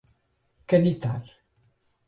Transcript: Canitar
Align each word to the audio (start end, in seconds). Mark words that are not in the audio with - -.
Canitar 0.69 1.23